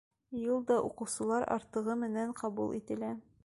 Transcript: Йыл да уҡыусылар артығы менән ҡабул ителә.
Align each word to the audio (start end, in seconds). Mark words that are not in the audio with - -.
Йыл 0.37 0.63
да 0.71 0.77
уҡыусылар 0.87 1.45
артығы 1.59 1.99
менән 2.07 2.35
ҡабул 2.43 2.77
ителә. 2.83 3.17